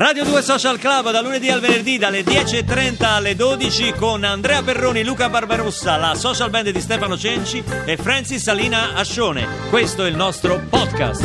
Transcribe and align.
Radio 0.00 0.24
2 0.24 0.40
Social 0.40 0.78
Club 0.78 1.10
da 1.10 1.20
lunedì 1.20 1.50
al 1.50 1.60
venerdì 1.60 1.98
dalle 1.98 2.22
10.30 2.22 3.04
alle 3.04 3.36
12 3.36 3.92
con 3.92 4.24
Andrea 4.24 4.62
Perroni, 4.62 5.04
Luca 5.04 5.28
Barbarossa, 5.28 5.98
la 5.98 6.14
social 6.14 6.48
band 6.48 6.70
di 6.70 6.80
Stefano 6.80 7.18
Cenci 7.18 7.62
e 7.84 7.98
Francis 7.98 8.42
Salina 8.42 8.94
Ascione. 8.94 9.46
Questo 9.68 10.06
è 10.06 10.08
il 10.08 10.16
nostro 10.16 10.58
podcast. 10.70 11.22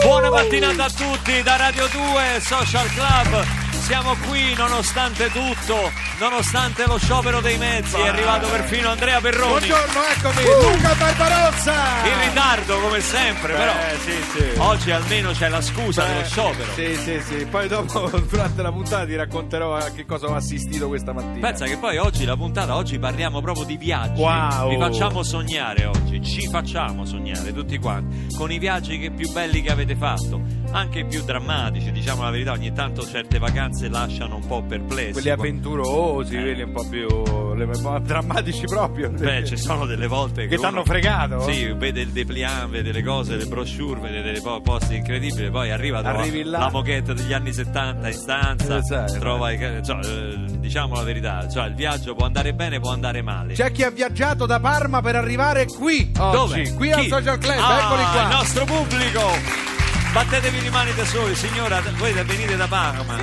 Buona 0.00 0.30
mattinata 0.30 0.84
a 0.84 0.90
tutti 0.90 1.42
da 1.42 1.56
Radio 1.56 1.88
2 1.88 2.40
Social 2.40 2.86
Club. 2.92 3.65
Siamo 3.86 4.16
qui 4.26 4.52
nonostante 4.56 5.30
tutto, 5.30 5.92
nonostante 6.18 6.86
lo 6.86 6.98
sciopero 6.98 7.40
dei 7.40 7.56
mezzi. 7.56 7.94
È 7.94 8.08
arrivato 8.08 8.48
perfino 8.48 8.88
Andrea 8.88 9.20
Perroni. 9.20 9.68
Buongiorno, 9.68 10.00
eccomi, 10.16 10.74
Luca 10.74 10.94
Barbarossa! 10.94 11.72
In 12.04 12.28
ritardo 12.28 12.80
come 12.80 13.00
sempre, 13.00 13.52
però 13.52 13.70
Eh, 13.72 13.96
sì, 14.00 14.38
sì. 14.38 14.58
oggi 14.58 14.90
almeno 14.90 15.30
c'è 15.30 15.48
la 15.48 15.60
scusa 15.60 16.02
Beh, 16.02 16.08
dello 16.14 16.24
sciopero. 16.24 16.72
Sì, 16.74 16.96
sì, 16.96 17.20
sì. 17.20 17.46
Poi 17.46 17.68
dopo, 17.68 18.10
durante 18.28 18.60
la 18.62 18.72
puntata, 18.72 19.06
ti 19.06 19.14
racconterò 19.14 19.76
a 19.76 19.90
che 19.90 20.04
cosa 20.04 20.26
ho 20.26 20.34
assistito 20.34 20.88
questa 20.88 21.12
mattina. 21.12 21.46
Pensa 21.46 21.66
che 21.66 21.76
poi 21.76 21.96
oggi 21.98 22.24
la 22.24 22.36
puntata, 22.36 22.74
oggi 22.74 22.98
parliamo 22.98 23.40
proprio 23.40 23.64
di 23.64 23.76
viaggi. 23.76 24.20
Wow. 24.20 24.68
Vi 24.68 24.78
facciamo 24.78 25.22
sognare 25.22 25.84
oggi, 25.84 26.20
ci 26.24 26.48
facciamo 26.48 27.04
sognare 27.04 27.52
tutti 27.52 27.78
quanti, 27.78 28.34
con 28.36 28.50
i 28.50 28.58
viaggi 28.58 28.98
che 28.98 29.12
più 29.12 29.30
belli 29.30 29.62
che 29.62 29.70
avete 29.70 29.94
fatto, 29.94 30.40
anche 30.72 31.04
più 31.04 31.22
drammatici, 31.24 31.90
diciamo 31.92 32.22
la 32.22 32.30
verità, 32.30 32.52
ogni 32.52 32.72
tanto 32.72 33.02
certe 33.06 33.38
vacanze 33.38 33.88
lasciano 33.88 34.36
un 34.36 34.46
po' 34.46 34.62
perplessi. 34.62 35.12
Quelli 35.12 35.30
avventurosi, 35.30 36.36
Eh. 36.36 36.40
quelli 36.42 36.62
un 36.62 36.72
po' 36.72 36.86
più 36.88 37.06
le- 37.54 38.00
drammatici 38.02 38.64
proprio. 38.66 39.10
Beh, 39.10 39.44
ci 39.46 39.56
sono 39.56 39.86
delle 39.86 40.06
volte 40.06 40.46
Che 40.46 40.54
uno- 40.56 40.62
t'hanno 40.62 40.84
fregato? 40.84 41.40
Sì, 41.50 41.72
vede 41.74 42.02
il 42.02 42.08
dépliant, 42.10 42.68
vede 42.68 42.92
le 42.92 43.02
cose, 43.02 43.36
le 43.36 43.46
brochure, 43.46 44.00
vede 44.00 44.22
dei 44.22 44.40
po- 44.40 44.60
posti 44.60 44.96
incredibili, 44.96 45.50
poi 45.50 45.70
arriva 45.70 46.02
trova 46.02 46.24
là. 46.44 46.58
la 46.58 46.70
moquette 46.70 47.14
degli 47.14 47.32
anni 47.32 47.52
70 47.52 48.08
in 48.08 48.14
stanza, 48.14 48.76
Eh, 48.76 48.82
sai. 48.82 49.18
trova 49.18 49.50
i 49.52 49.58
cioè, 49.84 49.98
eh, 50.04 50.34
diciamo 50.58 50.94
la 50.96 51.02
verità, 51.02 51.48
cioè 51.48 51.66
il 51.68 51.74
viaggio 51.74 52.14
può 52.14 52.26
andare 52.26 52.52
bene, 52.52 52.78
può 52.80 52.90
andare 52.90 53.22
male. 53.22 53.54
C'è 53.54 53.72
chi 53.72 53.82
ha 53.82 53.90
viaggiato 53.90 54.44
da 54.46 54.60
Parma 54.60 55.00
per 55.00 55.16
arrivare 55.16 55.66
qui 55.66 56.12
oggi, 56.18 56.36
Dove? 56.36 56.72
qui 56.74 56.92
al 56.92 57.00
Chi? 57.02 57.08
Social 57.08 57.38
Club, 57.38 57.58
Ah, 57.58 57.78
eccoli 57.78 58.02
qua. 58.12 58.22
Il 58.22 58.28
nostro 58.28 58.64
pubblico! 58.64 59.84
Battetevi 60.16 60.62
le 60.62 60.70
mani 60.70 60.94
da 60.94 61.04
soli, 61.04 61.34
signora, 61.34 61.82
voi 61.98 62.10
venite 62.14 62.56
da 62.56 62.66
Parma. 62.66 63.18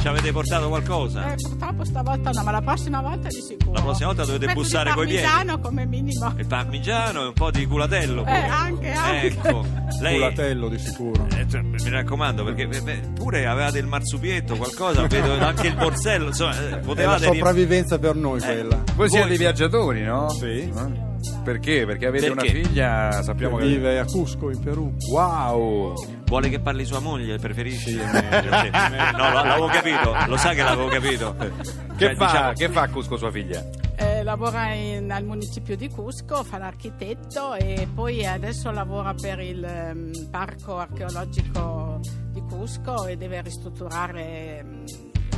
Ci 0.00 0.08
avete 0.08 0.32
portato 0.32 0.66
qualcosa? 0.66 1.30
Eh, 1.30 1.36
purtroppo 1.36 1.84
stavolta 1.84 2.30
no, 2.30 2.42
ma 2.42 2.50
la 2.50 2.60
prossima 2.60 3.00
volta 3.00 3.28
di 3.28 3.40
sicuro. 3.40 3.74
La 3.74 3.80
prossima 3.80 4.08
volta 4.08 4.24
dovete 4.24 4.46
pezzo 4.46 4.58
bussare 4.58 4.90
coi 4.92 5.06
piedi. 5.06 5.22
parmigiano 5.22 5.60
come 5.60 5.86
minimo. 5.86 6.34
Il 6.36 6.46
parmigiano 6.48 7.22
e 7.22 7.26
un 7.26 7.32
po' 7.32 7.52
di 7.52 7.64
culatello. 7.64 8.24
pure. 8.24 8.36
Eh, 8.44 8.48
anche, 8.48 8.90
anche. 8.90 9.26
Ecco, 9.28 9.66
lei... 10.00 10.14
Culatello 10.16 10.68
di 10.68 10.78
sicuro. 10.80 11.26
Eh, 11.32 11.46
cioè, 11.48 11.60
mi 11.62 11.90
raccomando, 11.90 12.42
perché 12.42 12.62
eh, 12.62 12.80
beh, 12.80 13.00
pure 13.14 13.46
avevate 13.46 13.78
il 13.78 13.86
marsupietto, 13.86 14.56
qualcosa, 14.56 15.06
vedo 15.06 15.38
anche 15.46 15.68
il 15.68 15.76
borsello, 15.76 16.26
insomma, 16.26 16.60
eh, 16.60 16.66
È 16.66 16.70
la 16.70 16.76
potevate... 16.78 17.24
sopravvivenza 17.24 18.00
per 18.00 18.16
noi 18.16 18.40
Eh, 18.40 18.44
quella. 18.44 18.82
Voi 18.96 19.08
siete 19.08 19.28
Voi- 19.28 19.36
viaggiatori, 19.36 20.02
no? 20.02 20.28
Sì. 20.30 20.44
Eh? 20.46 21.10
Perché? 21.44 21.86
Perché 21.86 22.06
avete 22.06 22.32
Perché? 22.32 22.50
una 22.50 22.62
figlia, 22.62 23.22
sappiamo 23.22 23.58
che... 23.58 23.66
Vive 23.66 24.00
a 24.00 24.04
Cusco, 24.06 24.50
in 24.50 24.58
Perù. 24.58 24.92
Wow! 25.12 25.94
Vuole 26.32 26.48
che 26.48 26.60
parli 26.60 26.86
sua 26.86 26.98
moglie, 26.98 27.36
preferisci? 27.36 27.90
Sì. 27.90 27.98
No, 28.00 29.32
l'avevo 29.32 29.66
capito, 29.66 30.16
lo 30.26 30.38
sa 30.38 30.54
che 30.54 30.62
l'avevo 30.62 30.88
capito. 30.88 31.36
Che, 31.36 31.52
Cioè, 31.98 32.14
fa, 32.14 32.24
diciamo- 32.24 32.52
che 32.54 32.68
fa 32.70 32.80
a 32.80 32.88
Cusco 32.88 33.18
sua 33.18 33.30
figlia? 33.30 33.62
Eh, 33.96 34.22
lavora 34.22 34.72
in- 34.72 35.12
al 35.12 35.24
municipio 35.24 35.76
di 35.76 35.90
Cusco, 35.90 36.42
fa 36.42 36.56
l'architetto 36.56 37.52
e 37.52 37.86
poi 37.94 38.24
adesso 38.24 38.70
lavora 38.70 39.12
per 39.12 39.40
il 39.40 39.62
ehm, 39.62 40.28
parco 40.30 40.78
archeologico 40.78 42.00
di 42.30 42.40
Cusco 42.48 43.04
e 43.04 43.18
deve 43.18 43.42
ristrutturare 43.42 44.58
ehm, 44.60 44.84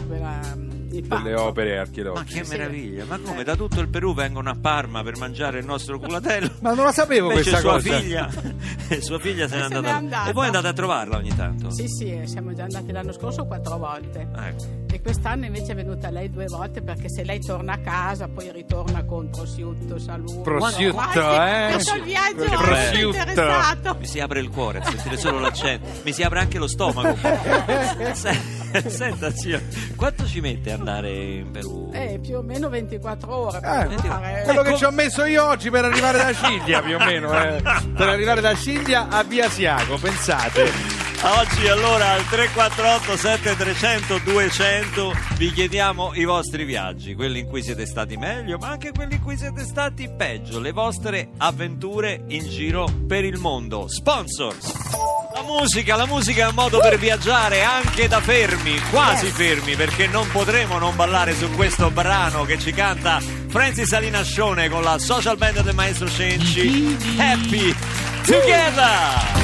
quella, 0.06 0.40
parco. 0.54 0.83
Delle 1.02 1.34
opere 1.34 1.74
Ma 1.76 1.80
archeologiche. 1.82 2.38
che 2.40 2.44
Sì. 2.44 2.50
meraviglia, 2.56 3.04
ma 3.04 3.18
come 3.18 3.42
da 3.44 3.56
tutto 3.56 3.80
il 3.80 3.88
Perù 3.88 4.14
vengono 4.14 4.50
a 4.50 4.56
Parma 4.60 5.02
per 5.02 5.16
mangiare 5.18 5.58
il 5.58 5.64
nostro 5.64 5.98
culatello? 5.98 6.50
Ma 6.60 6.74
non 6.74 6.84
la 6.84 6.92
sapevo 6.92 7.30
Invece 7.30 7.50
questa 7.50 7.68
sua 7.68 7.72
cosa. 7.80 7.98
figlia, 7.98 8.30
sua 9.00 9.18
figlia 9.18 9.48
se 9.48 9.56
n'è 9.56 9.62
andata. 9.62 9.94
andata. 9.96 10.30
E 10.30 10.32
voi 10.32 10.46
andate 10.46 10.68
a 10.68 10.72
trovarla 10.72 11.16
ogni 11.16 11.34
tanto? 11.34 11.70
Sì, 11.70 11.86
sì, 11.88 12.20
siamo 12.26 12.52
già 12.52 12.64
andati 12.64 12.92
l'anno 12.92 13.12
scorso 13.12 13.44
quattro 13.46 13.76
volte. 13.78 14.28
Ecco. 14.36 14.82
E 14.92 15.00
quest'anno 15.00 15.44
invece 15.46 15.72
è 15.72 15.74
venuta 15.74 16.08
lei 16.10 16.30
due 16.30 16.46
volte 16.46 16.80
perché 16.80 17.08
se 17.10 17.24
lei 17.24 17.40
torna 17.40 17.72
a 17.72 17.78
casa 17.78 18.28
poi 18.28 18.52
ritorna 18.52 19.04
con 19.04 19.28
prosciutto, 19.28 19.98
saluto. 19.98 20.40
Prosciutto, 20.42 21.42
eh? 21.42 21.74
Il 21.74 22.02
viaggio 22.04 22.44
Che 22.44 22.54
è 22.54 22.92
bello. 22.92 23.08
interessato. 23.08 23.96
Mi 23.98 24.06
si 24.06 24.20
apre 24.20 24.38
il 24.40 24.50
cuore 24.50 24.78
a 24.78 24.84
sentire 24.84 25.16
solo 25.16 25.40
l'accento, 25.40 25.88
mi 26.04 26.12
si 26.12 26.22
apre 26.22 26.38
anche 26.40 26.58
lo 26.58 26.68
stomaco. 26.68 27.16
Se- 28.80 28.90
Senta, 28.90 29.30
zio, 29.34 29.60
quanto 29.96 30.26
ci 30.26 30.40
mette 30.40 30.72
andare 30.72 31.10
in 31.12 31.50
Perù? 31.50 31.90
Eh, 31.92 32.18
più 32.20 32.36
o 32.38 32.42
meno 32.42 32.68
24 32.68 33.34
ore. 33.36 33.58
Eh, 33.58 33.60
per 33.86 34.00
fare- 34.00 34.42
quello 34.44 34.62
che 34.62 34.76
ci 34.76 34.84
ho 34.84 34.90
messo 34.90 35.24
io 35.24 35.44
oggi 35.46 35.70
per 35.70 35.84
arrivare 35.84 36.18
da 36.18 36.32
Ciglia, 36.32 36.80
più 36.82 36.94
o 36.96 36.98
meno. 36.98 37.32
eh. 37.32 37.62
Per 37.62 38.08
arrivare 38.08 38.40
da 38.40 38.54
Ciglia 38.54 39.08
a 39.08 39.22
Via 39.22 39.48
Siago, 39.48 39.96
pensate. 39.98 41.02
Oggi 41.22 41.66
allora 41.68 42.10
al 42.10 42.24
348 42.28 43.16
7300 43.16 44.18
200 44.24 45.12
vi 45.38 45.50
chiediamo 45.52 46.10
i 46.14 46.24
vostri 46.24 46.64
viaggi, 46.64 47.14
quelli 47.14 47.38
in 47.38 47.46
cui 47.46 47.62
siete 47.62 47.86
stati 47.86 48.16
meglio, 48.18 48.58
ma 48.58 48.68
anche 48.68 48.90
quelli 48.92 49.14
in 49.14 49.22
cui 49.22 49.36
siete 49.38 49.62
stati 49.64 50.10
peggio, 50.14 50.60
le 50.60 50.72
vostre 50.72 51.30
avventure 51.38 52.24
in 52.28 52.46
giro 52.46 52.86
per 53.08 53.24
il 53.24 53.38
mondo. 53.38 53.88
Sponsors! 53.88 55.23
La 55.34 55.42
musica, 55.42 55.96
la 55.96 56.06
musica 56.06 56.44
è 56.44 56.48
un 56.48 56.54
modo 56.54 56.78
per 56.78 56.96
viaggiare 56.96 57.64
anche 57.64 58.06
da 58.06 58.20
fermi, 58.20 58.78
quasi 58.90 59.26
fermi, 59.26 59.74
perché 59.74 60.06
non 60.06 60.30
potremo 60.30 60.78
non 60.78 60.94
ballare 60.94 61.34
su 61.34 61.50
questo 61.50 61.90
brano 61.90 62.44
che 62.44 62.56
ci 62.56 62.70
canta 62.70 63.20
Francis 63.48 63.92
Alinascione 63.92 64.68
con 64.68 64.84
la 64.84 64.96
social 64.96 65.36
band 65.36 65.62
del 65.62 65.74
maestro 65.74 66.08
Cenci. 66.08 66.96
Happy 67.18 67.74
Together! 68.22 69.42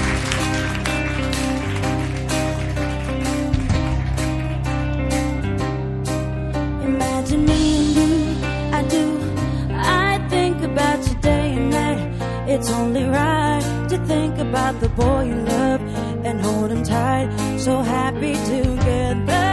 Imagine 6.84 7.44
me 7.44 7.74
and 7.74 7.96
you, 7.96 8.36
I 8.70 8.82
do. 8.86 9.18
I 9.74 10.20
think 10.28 10.62
about 10.62 11.04
you 11.08 11.14
day 11.20 11.56
and 11.56 11.70
night. 11.70 12.48
It's 12.48 12.70
only 12.70 13.02
right 13.02 13.88
to 13.88 13.98
think 14.06 14.38
about 14.38 14.78
the 14.78 14.88
boy 14.90 15.24
you 15.24 15.34
love 15.34 15.49
and 16.30 16.40
hold 16.40 16.70
him 16.70 16.82
tight. 16.84 17.28
So 17.58 17.82
happy 17.82 18.34
together. 18.54 19.48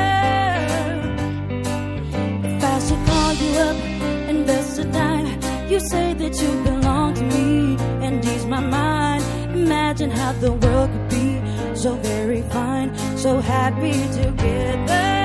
If 2.51 2.63
I 2.73 2.79
should 2.85 3.03
call 3.09 3.33
you 3.41 3.51
up, 3.67 3.77
invest 4.29 4.79
a 4.79 4.85
dime, 4.85 5.27
you 5.71 5.79
say 5.79 6.13
that 6.13 6.33
you 6.41 6.51
belong 6.63 7.15
to 7.15 7.23
me 7.23 7.77
and 8.05 8.23
ease 8.23 8.45
my 8.45 8.59
mind. 8.59 9.23
Imagine 9.55 10.11
how 10.11 10.31
the 10.33 10.51
world 10.51 10.89
could 10.91 11.09
be 11.09 11.27
so 11.75 11.95
very 11.95 12.41
fine, 12.43 12.89
so 13.17 13.39
happy 13.39 13.97
together. 14.21 15.16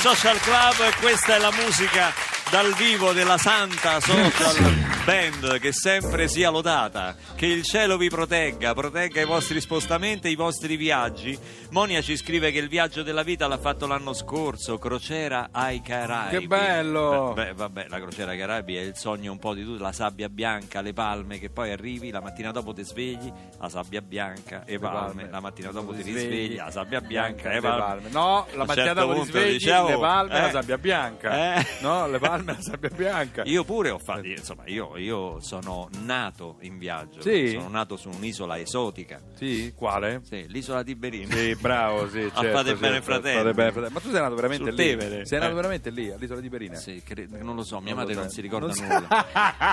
Social 0.00 0.40
Club 0.40 0.94
questa 1.00 1.36
è 1.36 1.38
la 1.38 1.52
musica 1.52 2.39
dal 2.50 2.72
vivo 2.74 3.12
della 3.12 3.38
Santa 3.38 4.00
Social 4.00 4.88
Band 5.04 5.58
che 5.60 5.72
sempre 5.72 6.28
sia 6.28 6.50
lodata, 6.50 7.16
che 7.34 7.46
il 7.46 7.62
cielo 7.62 7.96
vi 7.96 8.08
protegga, 8.08 8.74
protegga 8.74 9.20
i 9.20 9.24
vostri 9.24 9.60
spostamenti 9.60 10.26
e 10.28 10.30
i 10.30 10.34
vostri 10.34 10.76
viaggi. 10.76 11.38
Monia 11.70 12.02
ci 12.02 12.16
scrive 12.16 12.50
che 12.50 12.58
il 12.58 12.68
viaggio 12.68 13.02
della 13.02 13.22
vita 13.22 13.46
l'ha 13.46 13.56
fatto 13.58 13.86
l'anno 13.86 14.12
scorso, 14.12 14.78
crociera 14.78 15.48
ai 15.52 15.80
Caraibi. 15.80 16.38
Che 16.40 16.46
bello! 16.46 17.32
Beh, 17.34 17.52
vabbè, 17.54 17.86
la 17.88 17.98
crociera 18.00 18.32
ai 18.32 18.38
Caraibi 18.38 18.76
è 18.76 18.80
il 18.80 18.96
sogno 18.96 19.30
un 19.32 19.38
po' 19.38 19.54
di 19.54 19.64
tutti, 19.64 19.80
la 19.80 19.92
sabbia 19.92 20.28
bianca, 20.28 20.80
le 20.80 20.92
palme, 20.92 21.38
che 21.38 21.50
poi 21.50 21.70
arrivi, 21.70 22.10
la 22.10 22.20
mattina 22.20 22.50
dopo 22.50 22.72
ti 22.72 22.82
svegli, 22.84 23.32
la 23.58 23.68
sabbia 23.68 24.02
bianca 24.02 24.64
e 24.64 24.78
palme, 24.78 24.98
palme. 25.22 25.30
la 25.30 25.40
mattina 25.40 25.70
dopo 25.70 25.92
ti 25.92 26.02
Ti 26.02 26.12
risvegli, 26.12 26.56
la 26.56 26.70
sabbia 26.70 27.00
bianca 27.00 27.50
e 27.50 27.54
le 27.54 27.60
palme. 27.60 28.08
No, 28.10 28.46
la 28.54 28.64
mattina 28.64 28.86
certo 28.86 29.06
dopo 29.06 29.20
ti 29.22 29.26
svegli, 29.28 29.52
dicevo, 29.52 29.88
le 29.88 29.98
palme 29.98 30.34
e 30.34 30.36
eh, 30.36 30.40
la 30.42 30.50
sabbia 30.50 30.78
bianca. 30.78 31.54
eh. 31.56 31.66
No, 31.80 32.06
le 32.08 32.18
palme 32.18 32.38
la 32.44 32.60
sabbia 32.60 32.88
bianca. 32.94 33.42
Io 33.44 33.64
pure 33.64 33.90
ho 33.90 33.98
fatto, 33.98 34.26
insomma, 34.26 34.62
io, 34.66 34.96
io 34.96 35.40
sono 35.40 35.88
nato 36.04 36.56
in 36.60 36.78
viaggio, 36.78 37.20
Sì? 37.20 37.50
sono 37.50 37.68
nato 37.68 37.96
su 37.96 38.08
un'isola 38.10 38.58
esotica, 38.58 39.20
Sì, 39.34 39.72
quale? 39.74 40.20
sì, 40.24 40.46
l'isola 40.48 40.82
di 40.82 40.94
Berino. 40.94 41.34
Sì, 41.34 41.54
bravo, 41.56 42.08
sì, 42.08 42.20
certo, 42.34 42.50
fate 42.50 42.74
bene, 42.76 43.02
certo, 43.02 43.20
bene, 43.20 43.72
fratelli. 43.72 43.92
Ma 43.92 44.00
tu 44.00 44.10
sei 44.10 44.20
nato 44.20 44.34
veramente 44.34 44.64
Sul 44.64 44.74
lì? 44.74 44.84
Tevere. 44.84 45.26
Sei 45.26 45.38
nato 45.38 45.50
Eh. 45.52 45.54
veramente 45.54 45.90
lì, 45.90 46.10
all'isola 46.10 46.40
di 46.40 46.48
Berina? 46.48 46.74
Sì, 46.76 47.02
cre- 47.04 47.26
non 47.30 47.54
lo 47.56 47.62
so, 47.64 47.80
mia 47.80 47.94
Non 47.94 48.04
madre 48.04 48.14
non 48.14 48.28
si 48.30 48.40
ricorda 48.40 48.66
Non 48.66 48.76
nulla. 48.76 49.08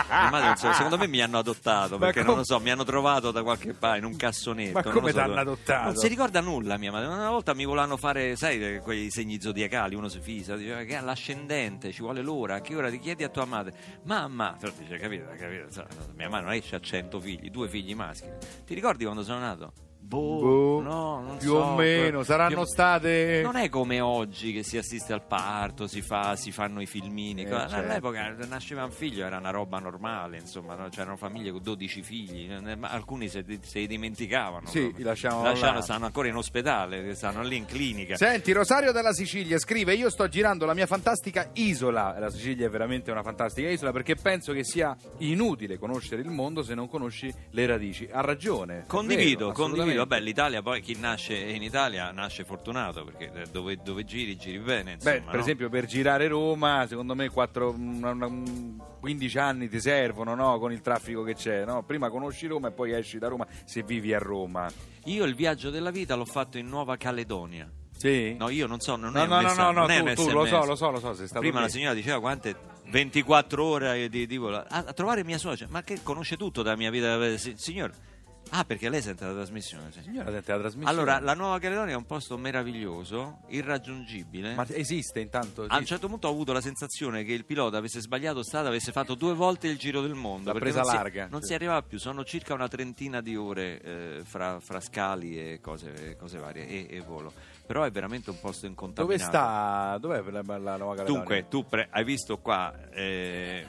Mia 0.07 0.29
madre 0.29 0.47
non 0.47 0.55
so, 0.57 0.71
secondo 0.73 0.97
me 0.97 1.07
mi 1.07 1.21
hanno 1.21 1.37
adottato 1.37 1.97
perché 1.97 2.19
com- 2.19 2.29
non 2.29 2.37
lo 2.37 2.45
so, 2.45 2.59
mi 2.59 2.69
hanno 2.71 2.83
trovato 2.83 3.31
da 3.31 3.43
qualche 3.43 3.73
parte 3.73 3.99
in 3.99 4.05
un 4.05 4.15
cassonetto. 4.15 4.73
Ma 4.73 4.83
come 4.83 5.11
so 5.11 5.17
t'hanno 5.17 5.27
dove. 5.29 5.39
adottato? 5.41 5.83
Non 5.85 5.95
si 5.95 6.07
ricorda 6.07 6.41
nulla 6.41 6.77
mia 6.77 6.91
madre. 6.91 7.07
Una 7.07 7.29
volta 7.29 7.53
mi 7.53 7.65
volevano 7.65 7.97
fare, 7.97 8.35
sai, 8.35 8.79
quei 8.79 9.09
segni 9.09 9.39
zodiacali, 9.41 9.95
uno 9.95 10.07
si 10.09 10.19
fissa, 10.21 10.55
diceva 10.55 10.83
che 10.83 10.97
è 10.97 11.01
l'ascendente, 11.01 11.91
ci 11.91 12.01
vuole 12.01 12.21
l'ora, 12.21 12.56
che 12.61 12.75
ora 12.75 12.89
ti 12.89 12.99
chiedi 12.99 13.23
a 13.23 13.29
tua 13.29 13.45
madre? 13.45 13.73
Mamma, 14.03 14.55
però 14.59 14.71
dice, 14.77 14.97
capito, 14.97 15.25
capito, 15.37 15.87
mia 16.15 16.29
madre 16.29 16.45
non 16.45 16.53
è 16.55 16.61
che 16.61 16.75
ha 16.75 16.79
100 16.79 17.19
figli, 17.19 17.49
due 17.49 17.67
figli 17.67 17.95
maschi. 17.95 18.29
Ti 18.65 18.73
ricordi 18.73 19.03
quando 19.03 19.23
sono 19.23 19.39
nato? 19.39 19.86
Boh, 20.07 20.39
Boh, 20.39 20.81
no, 20.81 21.21
non 21.21 21.35
più 21.37 21.49
so, 21.49 21.57
o 21.57 21.75
meno, 21.75 22.23
saranno 22.23 22.61
più- 22.61 22.65
state... 22.65 23.41
non 23.43 23.57
è 23.57 23.67
come 23.67 23.99
oggi 23.99 24.53
che 24.53 24.63
si 24.63 24.77
assiste 24.77 25.11
al 25.11 25.21
parto, 25.27 25.85
si, 25.85 26.01
fa, 26.01 26.37
si 26.37 26.53
fanno 26.53 26.79
i 26.79 26.85
filmini. 26.85 27.41
Eh, 27.41 27.47
certo. 27.49 27.75
All'epoca 27.75 28.33
nasceva 28.47 28.85
un 28.85 28.91
figlio, 28.91 29.25
era 29.25 29.37
una 29.37 29.49
roba 29.49 29.79
normale, 29.79 30.37
insomma, 30.37 30.75
no? 30.75 30.87
c'erano 30.87 31.17
famiglie 31.17 31.51
con 31.51 31.61
12 31.61 32.01
figli, 32.03 32.49
eh, 32.49 32.75
ma 32.77 32.87
alcuni 32.87 33.27
se, 33.27 33.43
se 33.61 33.79
li 33.79 33.87
dimenticavano. 33.87 34.67
Sì, 34.67 34.93
li 34.95 35.03
lasciavano 35.03 35.43
Lasciano- 35.43 35.73
là. 35.79 35.81
stanno 35.81 36.05
ancora 36.05 36.29
in 36.29 36.35
ospedale, 36.37 37.13
stanno 37.13 37.41
lì 37.41 37.57
in 37.57 37.65
clinica. 37.65 38.15
Senti, 38.15 38.53
Rosario 38.53 38.93
dalla 38.93 39.11
Sicilia 39.11 39.59
scrive: 39.59 39.93
Io 39.93 40.09
sto 40.09 40.29
girando 40.29 40.65
la 40.65 40.73
mia 40.73 40.85
fantastica 40.85 41.49
isola. 41.55 42.15
La 42.17 42.29
Sicilia 42.29 42.67
è 42.67 42.69
veramente 42.69 43.11
una 43.11 43.23
fantastica 43.23 43.67
isola 43.67 43.91
perché 43.91 44.15
penso 44.15 44.53
che 44.53 44.63
sia 44.63 44.95
inutile 45.17 45.77
conoscere 45.77 46.21
il 46.21 46.29
mondo 46.29 46.63
se 46.63 46.75
non 46.75 46.87
conosci 46.87 47.29
le 47.49 47.65
radici. 47.65 48.07
Ha 48.09 48.21
ragione. 48.21 48.85
Condivido, 48.87 49.47
vero, 49.47 49.51
condivido. 49.51 49.95
Vabbè, 49.97 50.19
l'Italia 50.19 50.61
poi 50.61 50.81
chi 50.81 50.97
nasce 50.99 51.35
in 51.35 51.61
Italia 51.61 52.11
nasce 52.11 52.43
fortunato 52.43 53.03
perché 53.03 53.31
dove, 53.51 53.77
dove 53.83 54.03
giri, 54.03 54.35
giri 54.37 54.59
bene. 54.59 54.93
Insomma, 54.93 55.15
Beh, 55.15 55.21
per 55.21 55.35
no? 55.35 55.39
esempio, 55.41 55.69
per 55.69 55.85
girare 55.85 56.27
Roma, 56.27 56.85
secondo 56.87 57.15
me 57.15 57.29
4, 57.29 57.71
una- 57.71 58.11
una- 58.11 58.31
15 58.99 59.37
anni 59.37 59.69
ti 59.69 59.79
servono 59.79 60.35
no? 60.35 60.57
con 60.59 60.71
il 60.71 60.81
traffico 60.81 61.23
che 61.23 61.33
c'è. 61.35 61.65
No? 61.65 61.83
Prima 61.83 62.09
conosci 62.09 62.47
Roma 62.47 62.69
e 62.69 62.71
poi 62.71 62.91
esci 62.93 63.17
da 63.19 63.27
Roma 63.27 63.45
se 63.65 63.83
vivi 63.83 64.13
a 64.13 64.19
Roma. 64.19 64.69
Io 65.05 65.23
il 65.25 65.35
viaggio 65.35 65.69
della 65.69 65.91
vita 65.91 66.15
l'ho 66.15 66.25
fatto 66.25 66.57
in 66.57 66.67
Nuova 66.67 66.97
Caledonia. 66.97 67.69
Sì? 67.97 68.35
No, 68.37 68.49
io 68.49 68.67
non 68.67 68.79
so, 68.79 68.95
non 68.95 69.11
no, 69.13 69.19
è 69.19 69.23
un 69.23 69.29
no, 69.29 69.35
no, 69.37 69.41
messaggio, 69.41 69.61
no, 69.61 69.71
no, 69.71 69.79
non 69.81 69.89
è 69.89 70.13
tu, 70.13 70.21
un 70.21 70.27
tu 70.27 70.33
lo 70.33 70.45
so, 70.45 70.65
lo 70.65 70.75
so, 70.75 70.91
lo 70.91 70.99
so, 70.99 71.13
sei 71.15 71.25
stato 71.25 71.39
Prima 71.41 71.57
lì. 71.59 71.63
la 71.65 71.69
signora 71.71 71.93
diceva 71.95 72.19
quante 72.19 72.55
24 72.89 73.63
ore 73.63 74.07
di, 74.09 74.27
di 74.27 74.37
volo. 74.37 74.57
A, 74.57 74.65
a 74.69 74.93
trovare 74.93 75.23
mia 75.23 75.37
suocera, 75.39 75.67
ma 75.71 75.81
che 75.81 76.01
conosce 76.03 76.37
tutto 76.37 76.61
della 76.61 76.75
mia 76.75 76.91
vita? 76.91 77.23
Eh, 77.25 77.37
si- 77.39 77.55
Signor, 77.57 77.91
ah, 78.51 78.63
perché 78.65 78.89
lei 78.89 79.01
sente 79.01 79.25
la 79.25 79.33
trasmissione? 79.33 79.91
sì. 79.91 80.01
Signora, 80.01 80.31
sente 80.31 80.51
la 80.51 80.59
trasmissione. 80.59 80.89
Allora, 80.91 81.19
la 81.19 81.33
Nuova 81.33 81.59
Caledonia 81.59 81.93
è 81.93 81.97
un 81.97 82.05
posto 82.05 82.37
meraviglioso, 82.37 83.39
irraggiungibile. 83.49 84.53
Ma 84.55 84.65
esiste 84.69 85.19
intanto? 85.19 85.61
a 85.61 85.65
un 85.65 85.69
esiste? 85.71 85.85
certo 85.85 86.07
punto 86.07 86.27
ho 86.27 86.31
avuto 86.31 86.53
la 86.53 86.61
sensazione 86.61 87.23
che 87.23 87.33
il 87.33 87.45
pilota 87.45 87.77
avesse 87.77 87.99
sbagliato 88.01 88.43
strada, 88.43 88.67
avesse 88.69 88.91
fatto 88.91 89.15
due 89.15 89.33
volte 89.33 89.67
il 89.67 89.77
giro 89.77 90.01
del 90.01 90.13
mondo. 90.13 90.51
Perché 90.51 90.59
presa 90.59 90.81
non 90.81 90.89
si- 90.89 90.95
larga. 90.95 91.27
non 91.29 91.41
Sì. 91.41 91.47
si 91.47 91.53
arrivava 91.53 91.81
più, 91.81 91.99
sono 91.99 92.23
circa 92.23 92.53
una 92.53 92.67
trentina 92.67 93.21
di 93.21 93.35
ore 93.35 93.81
eh, 93.81 94.21
fra, 94.23 94.59
fra 94.59 94.79
scali 94.79 95.37
e 95.37 95.59
cose, 95.61 96.15
cose 96.17 96.37
varie 96.37 96.67
e, 96.67 96.87
e 96.89 96.99
volo. 97.01 97.31
Però 97.65 97.83
è 97.83 97.91
veramente 97.91 98.29
un 98.29 98.39
posto 98.39 98.61
Dove 98.61 98.69
incontaminato. 98.69 99.23
sta? 99.29 99.97
Dov'è 99.99 100.21
la, 100.31 100.41
la 100.57 100.77
Nuova 100.77 100.95
Caledonia? 100.95 101.05
Dunque, 101.05 101.47
tu 101.49 101.65
pre- 101.65 101.87
hai 101.91 102.03
visto 102.05 102.37
qua, 102.37 102.73
eh, 102.91 103.65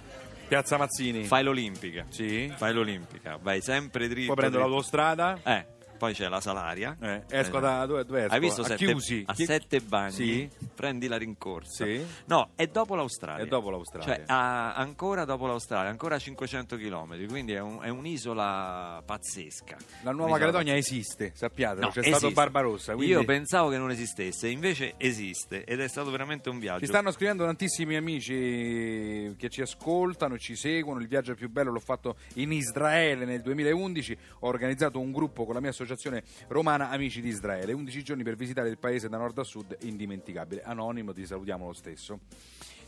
Piazza 0.49 0.77
Mazzini. 0.79 1.25
fai 1.25 1.45
l'Olimpica. 1.45 2.07
Sì. 2.09 2.53
Fai 2.57 2.73
l'Olimpica, 2.73 3.39
vai 3.41 3.61
sempre 3.61 4.09
dritto. 4.09 4.29
Poi 4.29 4.37
prendo 4.37 4.57
dritto. 4.57 4.71
l'autostrada. 4.71 5.39
Eh, 5.45 5.67
poi 5.99 6.15
c'è 6.15 6.29
la 6.29 6.41
Salaria. 6.41 6.97
Eh, 7.01 7.23
esco 7.29 7.59
Eh, 7.59 7.61
da 7.61 7.85
dove, 7.87 8.05
dove 8.05 8.23
esco? 8.25 8.33
Hai 8.33 8.41
visto 8.41 8.61
a 8.63 8.65
sette, 8.65 8.85
chiusi? 8.87 9.23
a 9.27 9.35
sette 9.35 9.81
bagni? 9.81 10.13
Sì. 10.13 10.49
Prendi 10.75 11.09
la 11.09 11.17
rincorsa. 11.19 11.85
Sì. 11.85 12.03
No, 12.27 12.51
è 12.55 12.67
dopo 12.69 12.95
l'Australia. 12.95 13.45
È 13.45 13.49
dopo 13.49 13.69
l'Australia. 13.71 14.15
Cioè, 14.15 14.25
a- 14.27 14.75
ancora 14.75 15.25
dopo 15.25 15.47
l'Australia, 15.47 15.91
ancora 15.91 16.15
a 16.15 16.19
500 16.19 16.77
km, 16.77 17.27
quindi 17.27 17.53
è, 17.53 17.61
un- 17.61 17.81
è 17.83 17.89
un'isola 17.89 19.03
pazzesca. 19.05 19.77
La 20.03 20.13
Nuova 20.13 20.31
Un'isola 20.33 20.39
Caledonia 20.53 20.77
esiste, 20.77 21.33
sappiatelo, 21.35 21.87
No, 21.87 21.93
c'è 21.93 21.99
esiste. 22.01 22.19
stato 22.19 22.33
Barbarossa. 22.33 22.95
quindi 22.95 23.13
Io 23.13 23.25
pensavo 23.25 23.71
che 23.71 23.79
non 23.79 23.91
esistesse, 23.91 24.49
invece 24.49 24.95
esiste 24.97 25.65
ed 25.65 25.81
è 25.81 25.89
stato 25.89 26.11
veramente 26.13 26.49
un 26.49 26.59
viaggio. 26.61 26.81
Ci 26.81 26.87
stanno 26.87 27.11
scrivendo 27.11 27.45
tantissimi 27.45 27.97
amici 27.97 29.35
che 29.37 29.49
ci 29.49 29.63
ascoltano, 29.63 30.39
ci 30.39 30.55
seguono. 30.55 31.01
Il 31.01 31.09
viaggio 31.09 31.35
più 31.35 31.49
bello 31.51 31.73
l'ho 31.73 31.81
fatto 31.81 32.17
in 32.35 32.53
Israele 32.53 33.25
nel 33.25 33.43
2011. 33.43 34.17
Ho 34.41 34.49
organizzato 34.49 35.01
un 35.01 35.11
gruppo 35.11 35.45
con 35.45 35.55
la 35.55 35.61
mia 35.61 35.71
associazione 35.71 35.87
romana 36.49 36.91
Amici 36.91 37.21
di 37.21 37.29
Israele. 37.29 37.73
11 37.73 38.03
giorni 38.03 38.23
per 38.23 38.37
visitare 38.37 38.69
il 38.69 38.79
paese 38.79 39.09
da 39.09 39.17
nord 39.17 39.39
a 39.39 39.45
sud, 39.45 39.77
indimenticabile. 39.81 40.63
Anonimo, 40.63 41.13
ti 41.13 41.25
salutiamo 41.25 41.67
lo 41.67 41.73
stesso. 41.73 42.21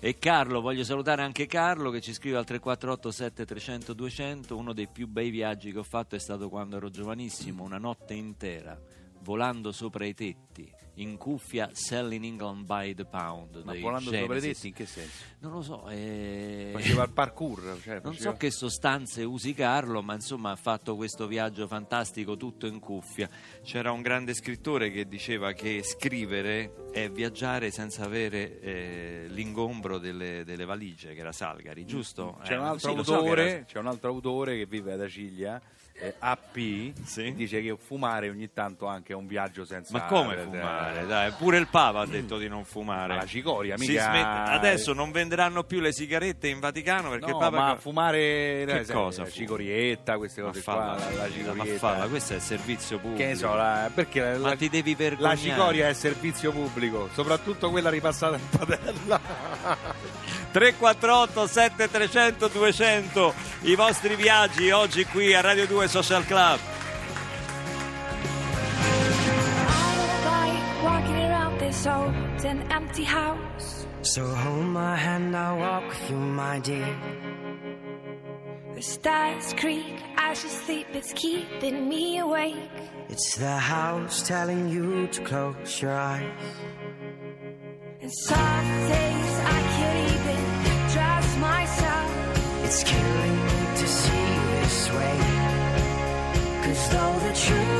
E 0.02 0.19
Carlo, 0.19 0.62
voglio 0.62 0.82
salutare 0.82 1.20
anche 1.20 1.44
Carlo 1.44 1.91
che 1.91 2.00
ci 2.00 2.14
scrive 2.14 2.38
al 2.38 2.47
348 2.47 3.11
7300 3.11 3.93
200. 3.93 4.57
Uno 4.57 4.73
dei 4.73 4.88
più 4.88 5.07
bei 5.07 5.28
viaggi 5.28 5.73
che 5.73 5.78
ho 5.78 5.83
fatto 5.83 6.16
è 6.16 6.19
stato 6.19 6.49
quando 6.49 6.76
ero 6.76 6.88
giovanissimo, 6.88 7.64
una 7.64 7.76
notte 7.76 8.14
intera, 8.14 8.80
volando 9.23 9.73
sopra 9.73 10.05
i 10.07 10.15
tetti, 10.15 10.71
in 10.95 11.17
cuffia 11.17 11.71
Selling 11.73 12.25
England 12.25 12.67
by 12.67 12.95
the 12.95 13.05
Pound. 13.07 13.62
Ma 13.65 13.75
volando 13.79 14.11
sopra 14.11 14.19
i 14.37 14.41
Genesis. 14.41 14.55
tetti 14.55 14.67
in 14.69 14.75
che 14.75 14.87
senso? 14.87 15.25
Non 15.39 15.53
lo 15.53 15.62
so, 15.62 15.89
eh, 15.89 16.71
Faceva 16.75 17.05
il 17.05 17.11
parkour. 17.12 17.79
Cioè 17.83 18.00
non 18.03 18.12
faceva- 18.12 18.33
so 18.33 18.37
che 18.37 18.50
sostanze 18.50 19.23
usi 19.25 19.55
Carlo, 19.55 20.03
ma 20.03 20.15
insomma 20.15 20.50
ha 20.50 20.57
fatto 20.57 20.97
questo 20.97 21.27
viaggio 21.27 21.67
fantastico 21.67 22.37
tutto 22.37 22.67
in 22.67 22.81
cuffia. 22.81 23.29
C'era 23.62 23.93
un 23.93 24.03
grande 24.03 24.35
scrittore 24.35 24.91
che 24.91 25.07
diceva 25.07 25.53
che 25.53 25.83
scrivere 25.83 26.91
è 26.93 27.09
viaggiare 27.09 27.71
senza 27.71 28.05
avere 28.05 28.61
eh, 28.61 29.27
l'ingombro 29.29 29.97
delle, 29.99 30.45
delle 30.45 30.65
valigie, 30.67 31.15
che 31.15 31.21
era 31.21 31.33
Salgari, 31.33 31.87
giusto? 31.87 32.39
C'è 32.43 32.53
Eh, 32.55 32.57
un 32.57 32.65
altro 32.65 32.91
sì, 32.91 32.97
lo 32.97 33.03
so 33.05 33.15
autore, 33.15 33.50
era- 33.50 33.65
c'è 33.65 33.79
un 33.79 33.87
altro 33.87 34.11
autore 34.11 34.57
che 34.59 34.67
vive 34.67 34.93
ad 34.93 35.00
Aciglia, 35.00 35.61
eh, 36.00 36.14
AP, 36.19 36.92
Sì. 37.04 37.35
dice 37.35 37.61
che 37.62 37.76
fumare 37.76 38.28
ogni 38.30 38.50
tanto 38.52 38.87
anche 38.87 39.12
è 39.12 39.16
un 39.16 39.26
viaggio 39.26 39.64
senza 39.64 39.92
Ma 39.97 40.04
come 40.07 40.35
eh, 40.35 40.38
fumare? 40.45 41.07
Dai, 41.07 41.30
pure 41.33 41.59
il 41.59 41.66
Papa 41.69 42.00
ha 42.00 42.07
detto 42.07 42.38
di 42.38 42.49
non 42.49 42.64
fumare. 42.64 43.14
Ma 43.14 43.21
la 43.21 43.26
cicoria, 43.26 43.75
mica- 43.78 44.02
smette- 44.11 44.50
Adesso 44.50 44.92
non 44.92 45.11
venderanno 45.11 45.64
più 45.64 45.80
le 45.80 45.92
sigarette 45.92 46.49
in 46.49 46.59
Vaticano 46.61 47.11
perché 47.11 47.26
No, 47.30 47.33
il 47.33 47.38
Papa 47.38 47.57
ma 47.66 47.76
fumare 47.76 48.64
Che 48.66 48.85
sai, 48.85 48.95
cosa 48.95 49.23
la 49.23 49.30
cicorietta, 49.30 50.16
queste 50.16 50.40
Ma 50.40 50.49
cose 50.49 50.61
falla, 50.61 50.95
qua, 50.95 51.04
la, 51.04 51.11
la 51.16 51.23
ma 51.23 51.28
cicorietta. 51.30 51.78
falla, 51.78 52.07
questo 52.09 52.35
è 52.35 52.38
servizio 52.38 52.99
pubblico. 52.99 53.19
Che 53.23 53.26
ne 53.28 53.35
so, 53.37 53.54
la- 53.54 53.90
perché 53.95 54.21
la, 54.21 54.38
Ma 54.38 54.49
la- 54.50 54.57
ti 54.57 54.69
devi 54.69 54.92
la 54.92 54.97
vergognare. 54.97 55.37
cicoria 55.37 55.88
è 55.88 55.92
servizio 55.92 56.52
pubblico, 56.52 57.09
soprattutto 57.12 57.71
quella 57.71 57.90
ripassata 57.90 58.37
in 58.37 58.49
padella. 58.49 59.21
348 60.52 61.46
7300 61.46 62.50
200 62.50 63.34
i 63.62 63.75
vostri 63.75 64.14
viaggi 64.16 64.70
oggi 64.70 65.04
qui 65.04 65.34
a 65.34 65.40
Radio 65.40 65.66
2 65.66 65.88
Social 65.88 66.25
Club. 66.26 66.58
So 74.02 74.26
hold 74.26 74.66
my 74.66 74.96
hand, 74.96 75.37
I'll 75.37 75.58
walk 75.58 75.88
with 75.88 76.10
you, 76.10 76.16
my 76.16 76.58
dear. 76.58 76.96
The 78.75 78.82
stars 78.82 79.52
creak 79.58 80.02
as 80.16 80.42
you 80.42 80.49
sleep, 80.49 80.87
it's 80.94 81.12
keeping 81.12 81.87
me 81.87 82.18
awake. 82.18 82.56
It's 83.10 83.37
the 83.37 83.58
house 83.58 84.26
telling 84.26 84.70
you 84.70 85.06
to 85.08 85.20
close 85.22 85.82
your 85.82 85.92
eyes. 85.92 86.25
And 88.00 88.10
some 88.10 88.88
days 88.88 89.29
It's 92.73 92.85
killing 92.85 93.37
me 93.47 93.77
to 93.81 93.87
see 93.89 94.27
you 94.33 94.43
this 94.62 94.93
way. 94.93 95.19
Cause 96.62 96.89
though 96.91 97.19
the 97.27 97.33
truth 97.35 97.79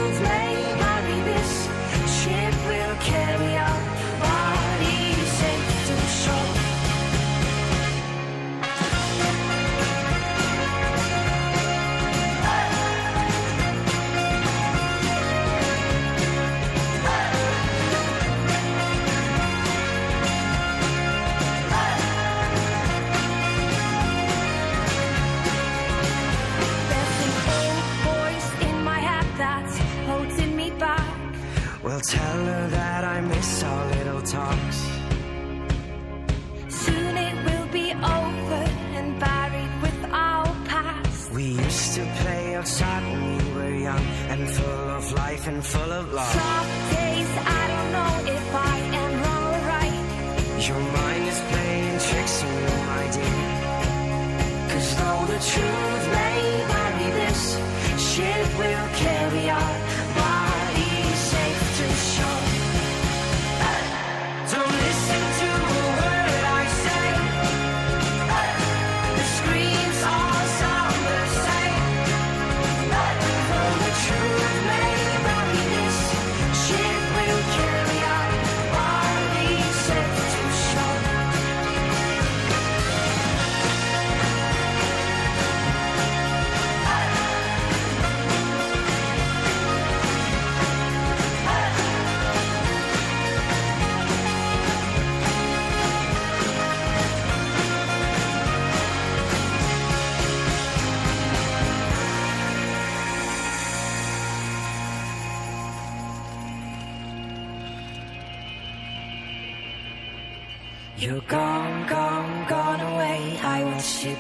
full 45.59 45.93
of 45.93 46.13
love. 46.13 46.50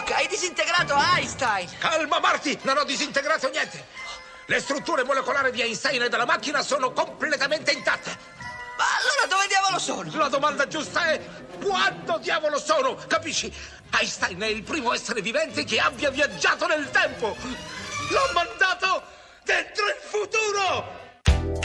Doc, 0.00 0.12
hai 0.12 0.26
disintegrato 0.28 0.94
Einstein! 0.96 1.68
Calma, 1.78 2.20
Marty! 2.20 2.58
Non 2.62 2.78
ho 2.78 2.84
disintegrato 2.84 3.50
niente! 3.50 3.84
Le 4.46 4.58
strutture 4.58 5.04
molecolari 5.04 5.50
di 5.50 5.60
Einstein 5.60 6.00
e 6.00 6.08
della 6.08 6.24
macchina 6.24 6.62
sono 6.62 6.92
completamente 6.92 7.72
intatte! 7.72 8.08
Ma 8.78 8.84
allora 8.98 9.26
dove 9.28 9.46
diavolo 9.46 9.78
sono? 9.78 10.10
La 10.16 10.28
domanda 10.28 10.66
giusta 10.66 11.04
è 11.10 11.20
quando 11.62 12.16
diavolo 12.16 12.58
sono? 12.58 12.94
Capisci? 12.94 13.52
Einstein 13.90 14.40
è 14.40 14.46
il 14.46 14.62
primo 14.62 14.94
essere 14.94 15.20
vivente 15.20 15.64
che 15.64 15.78
abbia 15.78 16.08
viaggiato 16.08 16.66
nel 16.66 16.90
tempo! 16.90 17.36
L'ho 18.08 18.30
mandato 18.32 19.02
dentro 19.44 19.86
il 19.86 20.00
futuro! 20.00 20.99